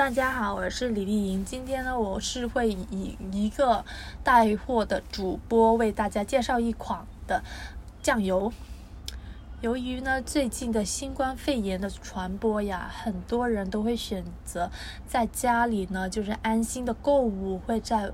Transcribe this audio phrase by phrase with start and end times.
[0.00, 1.44] 大家好，我是李丽莹。
[1.44, 3.84] 今天呢，我是会以一个
[4.24, 7.42] 带货的主播为大家介绍一款的
[8.00, 8.50] 酱油。
[9.60, 14.70] 由于呢，最近的新冠肺炎的传播呀，很多人都会选择
[15.06, 18.10] 在家里呢，就是安心的购物，会在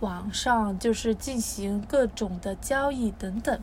[0.00, 3.58] 网上就是进行各种的交易等等。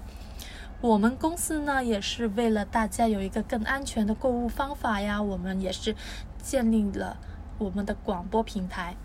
[0.82, 5.96] 我们公司呢，也是为了大家有一个更安全的购物方法呀，我们也是
[6.42, 7.18] 建立了
[7.58, 8.96] 我们的广播平台，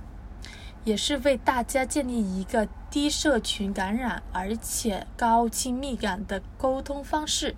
[0.84, 7.54] 也是为大家建立一个低社群感染而且高亲密感的沟通方式。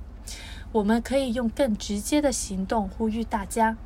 [0.72, 3.76] 我们可以用更直接的行动呼吁大家。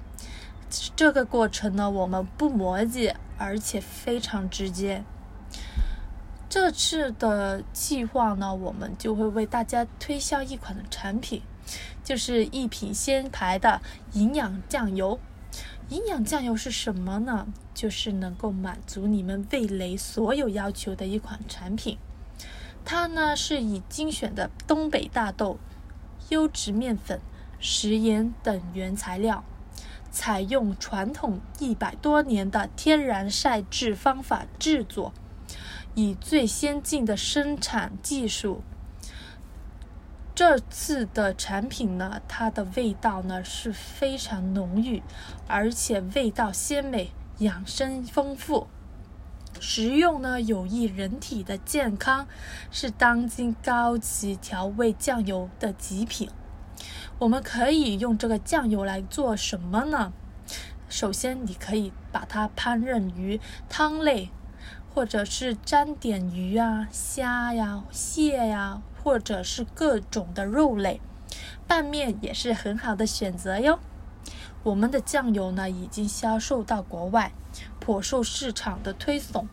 [0.96, 5.02] 这个过程呢，我们不磨叽，而且非常直接。
[6.48, 11.42] 这次的计划呢，我们就会为大家推销一款的产品，
[12.02, 13.80] 就是一品鲜牌的
[14.12, 15.18] 营养酱油。
[15.90, 17.46] 营养酱油是什么呢？
[17.72, 21.96] 就是能够满足你们味蕾所有要求的一款产品。
[22.84, 25.58] 它呢是以精选的东北大豆、
[26.28, 27.20] 优质面粉、
[27.58, 29.44] 食盐等原材料，
[30.10, 35.14] 采用传统一百多年的天然晒制方法制作。
[35.94, 38.62] 以最先进的生产技术，
[40.38, 45.02] 这次的产品呢，它的味道呢是非常浓郁，
[45.48, 48.68] 而且味道鲜美、养生丰富，
[49.58, 52.28] 食用呢有益人体的健康，
[52.70, 56.30] 是当今高级调味酱油的极品。
[57.18, 60.12] 我们可以用这个酱油来做什么呢？
[60.88, 64.30] 首先，你可以把它烹饪于汤类。
[64.98, 71.00] 或者是沾点鱼啊、虾呀、蟹呀，或者是各种的肉类，
[71.68, 73.78] 拌面也是很好的选择哟。
[74.64, 77.30] 我们的酱油呢，已经销售到国外，
[77.78, 79.48] 颇受市场的推崇。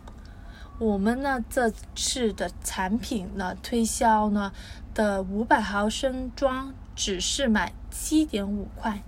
[0.79, 4.52] 我们呢，这次的产品呢，推销呢
[4.95, 9.03] 的五百毫升装只是买七点五块。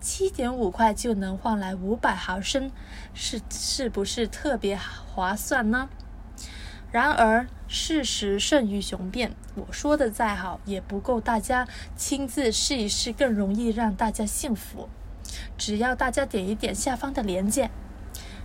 [0.00, 2.70] 七点五块就能换来五百毫升，
[3.14, 5.88] 是是不是特别划算呢？
[6.90, 11.66] 然而事实胜于雄辩，我说的再好也不够大家
[11.96, 14.88] 亲自试一试更容易让大家信服。
[15.56, 17.70] 只要大家点一点下方的链接，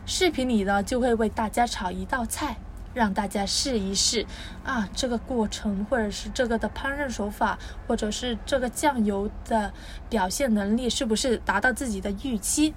[0.06, 2.58] 视频里呢就会为大家炒一道菜。
[2.98, 4.26] 让大家试一试
[4.66, 9.72] 啊，这个过程，或者是这个的烹饪手法，或者是这个酱油的
[10.10, 12.74] 表现能力，是不是达到自己的预期？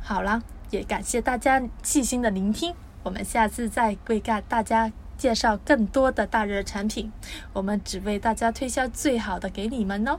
[0.00, 7.12] 好了，也感谢大家细心的聆听，我们下次再为大家介绍更多的大热产品，
[7.52, 10.18] 我们只为大家推销最好的给你们哦。